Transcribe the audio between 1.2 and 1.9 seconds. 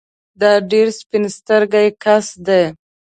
سترګی